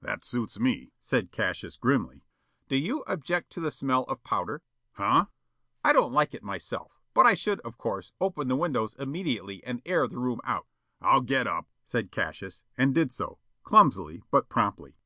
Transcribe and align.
"That 0.00 0.22
suits 0.22 0.60
me," 0.60 0.92
said 1.00 1.32
Cassius 1.32 1.76
grimly. 1.76 2.22
"Do 2.68 2.76
you 2.76 3.02
object 3.08 3.50
to 3.54 3.60
the 3.60 3.72
smell 3.72 4.04
of 4.04 4.22
powder?" 4.22 4.62
"Huh?" 4.92 5.26
"I 5.84 5.92
don't 5.92 6.12
like 6.12 6.34
it 6.34 6.44
myself, 6.44 7.00
but 7.14 7.26
I 7.26 7.34
should, 7.34 7.58
of 7.62 7.78
course, 7.78 8.12
open 8.20 8.46
the 8.46 8.54
windows 8.54 8.94
immediately 8.96 9.60
and 9.64 9.82
air 9.84 10.06
the 10.06 10.20
room 10.20 10.40
out" 10.44 10.68
"I'll 11.02 11.20
get 11.22 11.48
up," 11.48 11.66
said 11.82 12.12
Cassius, 12.12 12.62
and 12.78 12.94
did 12.94 13.10
so, 13.10 13.38
clumsily 13.64 14.22
but 14.30 14.48
promptly. 14.48 14.98